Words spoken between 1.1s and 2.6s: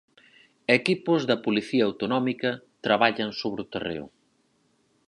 da Policía Autonómica